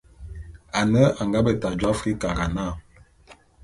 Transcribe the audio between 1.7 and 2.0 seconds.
jô